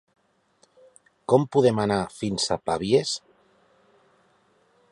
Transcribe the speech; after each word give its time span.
Com 1.33 1.45
podem 1.55 1.81
anar 1.83 1.99
fins 2.19 2.47
a 2.55 2.59
Pavies? 2.69 3.13